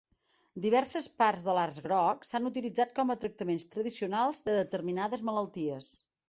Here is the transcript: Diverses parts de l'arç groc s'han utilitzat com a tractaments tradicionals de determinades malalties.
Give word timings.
Diverses 0.61 1.07
parts 1.23 1.43
de 1.49 1.53
l'arç 1.57 1.77
groc 1.87 2.25
s'han 2.29 2.49
utilitzat 2.51 2.95
com 3.01 3.15
a 3.15 3.17
tractaments 3.25 3.69
tradicionals 3.77 4.43
de 4.49 4.57
determinades 4.63 5.25
malalties. 5.31 5.93